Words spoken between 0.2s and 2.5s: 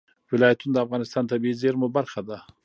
ولایتونه د افغانستان د طبیعي زیرمو برخه ده.